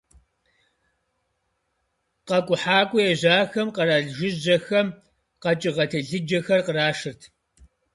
Къэкӏухьакӏуэ 2.27 3.01
ежьэхэм 3.11 3.67
къэрал 3.75 4.05
жыжьэхэм 4.15 4.87
къэкӏыгъэ 5.41 5.85
телъыджэхэр 5.91 6.61
кърашырт. 6.65 7.21